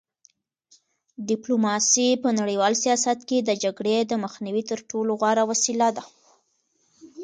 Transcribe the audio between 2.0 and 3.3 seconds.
په نړیوال سیاست